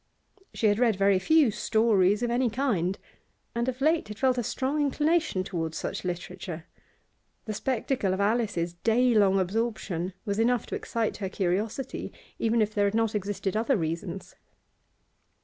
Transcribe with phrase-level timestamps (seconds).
[0.55, 2.97] She had read very few stories of any kind,
[3.53, 6.65] and of late had felt a strong inclination towards such literature;
[7.45, 12.73] the spectacle of Alice's day long absorption was enough to excite her curiosity, even if
[12.73, 14.33] there had not existed other reasons.